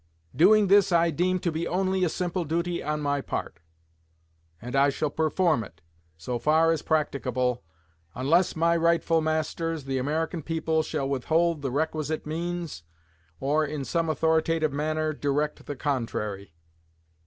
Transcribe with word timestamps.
Doing 0.35 0.65
this 0.65 0.91
I 0.91 1.11
deem 1.11 1.37
to 1.41 1.51
be 1.51 1.67
only 1.67 2.03
a 2.03 2.09
simple 2.09 2.43
duty 2.43 2.81
on 2.81 3.01
my 3.01 3.21
part; 3.21 3.59
and 4.59 4.75
I 4.75 4.89
shall 4.89 5.11
perform 5.11 5.63
it, 5.63 5.79
so 6.17 6.39
far 6.39 6.71
as 6.71 6.81
practicable, 6.81 7.61
unless 8.15 8.55
my 8.55 8.75
rightful 8.75 9.21
masters, 9.21 9.83
the 9.85 9.99
American 9.99 10.41
people, 10.41 10.81
shall 10.81 11.07
withhold 11.07 11.61
the 11.61 11.69
requisite 11.69 12.25
means, 12.25 12.81
or, 13.39 13.63
in 13.63 13.85
some 13.85 14.09
authoritative 14.09 14.73
manner, 14.73 15.13
direct 15.13 15.67
the 15.67 15.75
contrary. 15.75 16.55